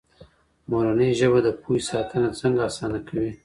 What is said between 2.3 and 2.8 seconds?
څنګه